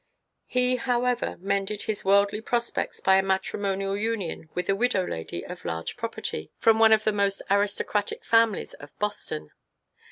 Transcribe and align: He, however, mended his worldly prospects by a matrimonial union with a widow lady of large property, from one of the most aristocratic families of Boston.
He, 0.47 0.77
however, 0.77 1.35
mended 1.39 1.83
his 1.83 2.03
worldly 2.03 2.41
prospects 2.41 2.99
by 3.01 3.17
a 3.17 3.21
matrimonial 3.21 3.95
union 3.95 4.49
with 4.55 4.67
a 4.67 4.75
widow 4.75 5.05
lady 5.05 5.45
of 5.45 5.63
large 5.63 5.95
property, 5.95 6.51
from 6.57 6.79
one 6.79 6.91
of 6.91 7.03
the 7.03 7.13
most 7.13 7.39
aristocratic 7.51 8.23
families 8.25 8.73
of 8.73 8.89
Boston. 8.97 9.51